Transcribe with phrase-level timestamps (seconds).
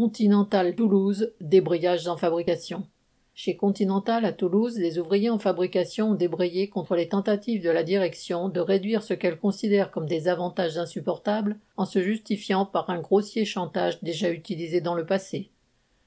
[0.00, 2.86] Continental Toulouse, débrayages en fabrication.
[3.34, 7.82] Chez Continental à Toulouse, les ouvriers en fabrication ont débrayé contre les tentatives de la
[7.82, 13.00] direction de réduire ce qu'elle considère comme des avantages insupportables en se justifiant par un
[13.00, 15.50] grossier chantage déjà utilisé dans le passé.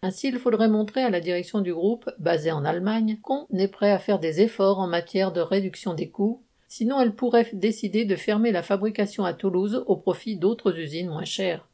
[0.04, 3.92] Ainsi, il faudrait montrer à la direction du groupe, basé en Allemagne, qu'on est prêt
[3.92, 8.16] à faire des efforts en matière de réduction des coûts, sinon elle pourrait décider de
[8.16, 11.68] fermer la fabrication à Toulouse au profit d'autres usines moins chères.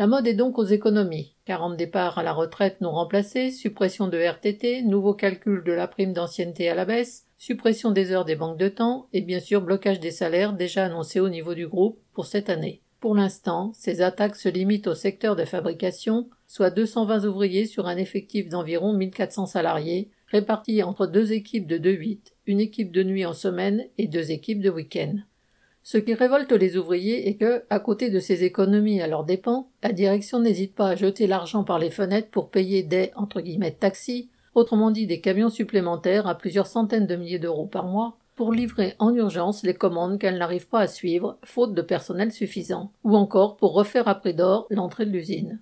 [0.00, 1.31] La mode est donc aux économies.
[1.44, 6.12] 40 départs à la retraite non remplacés, suppression de RTT, nouveau calcul de la prime
[6.12, 9.98] d'ancienneté à la baisse, suppression des heures des banques de temps et bien sûr blocage
[9.98, 12.82] des salaires déjà annoncés au niveau du groupe pour cette année.
[13.00, 17.96] Pour l'instant, ces attaques se limitent au secteur de fabrication, soit 220 ouvriers sur un
[17.96, 23.32] effectif d'environ 1400 salariés, répartis entre deux équipes de 2-8, une équipe de nuit en
[23.32, 25.16] semaine et deux équipes de week-end.
[25.84, 29.68] Ce qui révolte les ouvriers est que, à côté de ces économies à leurs dépens,
[29.82, 33.72] la direction n'hésite pas à jeter l'argent par les fenêtres pour payer des entre guillemets
[33.72, 38.52] taxis, autrement dit des camions supplémentaires à plusieurs centaines de milliers d'euros par mois, pour
[38.52, 43.16] livrer en urgence les commandes qu'elle n'arrive pas à suivre, faute de personnel suffisant, ou
[43.16, 45.60] encore pour refaire à prix d'or l'entrée de l'usine.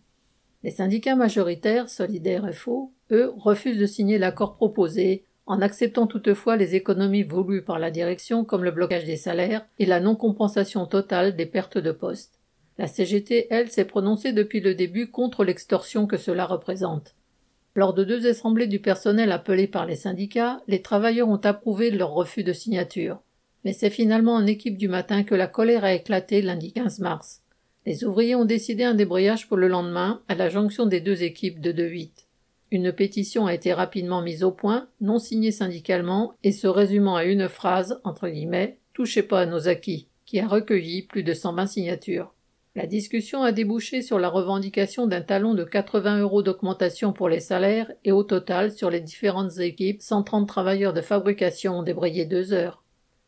[0.63, 6.57] Les syndicats majoritaires, solidaires et faux, eux, refusent de signer l'accord proposé, en acceptant toutefois
[6.57, 11.37] les économies voulues par la direction comme le blocage des salaires et la non-compensation totale
[11.37, 12.39] des pertes de postes.
[12.79, 17.15] La CGT, elle, s'est prononcée depuis le début contre l'extorsion que cela représente.
[17.75, 22.13] Lors de deux assemblées du personnel appelées par les syndicats, les travailleurs ont approuvé leur
[22.13, 23.21] refus de signature.
[23.65, 27.43] Mais c'est finalement en équipe du matin que la colère a éclaté lundi 15 mars.
[27.87, 31.61] Les ouvriers ont décidé un débrayage pour le lendemain à la jonction des deux équipes
[31.61, 32.11] de 2-8.
[32.73, 37.25] Une pétition a été rapidement mise au point, non signée syndicalement et se résumant à
[37.25, 41.67] une phrase, entre guillemets, touchez pas à nos acquis, qui a recueilli plus de 120
[41.67, 42.33] signatures.
[42.77, 47.41] La discussion a débouché sur la revendication d'un talon de 80 euros d'augmentation pour les
[47.41, 52.53] salaires et au total sur les différentes équipes 130 travailleurs de fabrication ont débrayé deux
[52.53, 52.85] heures.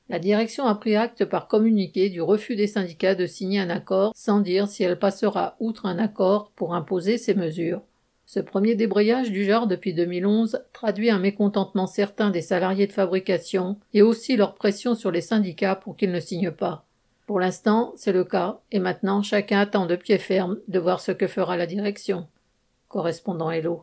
[0.08, 4.12] La direction a pris acte par communiqué du refus des syndicats de signer un accord
[4.14, 7.82] sans dire si elle passera outre un accord pour imposer ces mesures.
[8.26, 13.78] Ce premier débrayage du genre depuis 2011 traduit un mécontentement certain des salariés de fabrication
[13.92, 16.86] et aussi leur pression sur les syndicats pour qu'ils ne signent pas.
[17.26, 21.12] Pour l'instant, c'est le cas, et maintenant chacun attend de pied ferme de voir ce
[21.12, 22.26] que fera la direction.
[22.88, 23.70] Correspondant Hello.